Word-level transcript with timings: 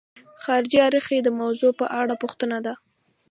خارجي 0.43 0.79
اړخ 0.87 1.05
یې 1.15 1.19
د 1.23 1.29
موضوع 1.39 1.71
په 1.79 1.85
اړه 1.99 2.13
پوښتنه 2.21 2.57
ده. 2.65 2.73